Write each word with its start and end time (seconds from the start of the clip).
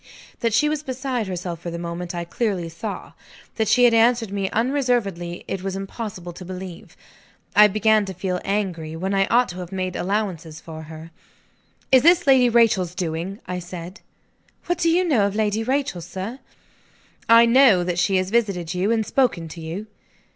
That 0.39 0.51
she 0.51 0.67
was 0.67 0.81
beside 0.81 1.27
herself 1.27 1.59
for 1.59 1.69
the 1.69 1.77
moment, 1.77 2.15
I 2.15 2.25
clearly 2.25 2.69
saw. 2.69 3.11
That 3.57 3.67
she 3.67 3.83
had 3.83 3.93
answered 3.93 4.31
me 4.31 4.49
unreservedly, 4.49 5.43
it 5.47 5.61
was 5.61 5.75
impossible 5.75 6.33
to 6.33 6.43
believe. 6.43 6.97
I 7.55 7.67
began 7.67 8.05
to 8.05 8.13
feel 8.15 8.41
angry, 8.43 8.95
when 8.95 9.13
I 9.13 9.27
ought 9.27 9.47
to 9.49 9.57
have 9.59 9.71
made 9.71 9.95
allowances 9.95 10.59
for 10.59 10.81
her. 10.81 11.11
"Is 11.91 12.01
this 12.01 12.25
Lady 12.25 12.49
Rachel's 12.49 12.95
doing?" 12.95 13.41
I 13.45 13.59
said. 13.59 14.01
"What 14.65 14.79
do 14.79 14.89
you 14.89 15.03
know 15.03 15.27
of 15.27 15.35
Lady 15.35 15.61
Rachel, 15.63 16.01
sir?" 16.01 16.39
"I 17.29 17.45
know 17.45 17.83
that 17.83 17.99
she 17.99 18.15
has 18.15 18.31
visited 18.31 18.73
you, 18.73 18.89
and 18.91 19.05
spoken 19.05 19.47
to 19.49 19.61
you." 19.61 19.85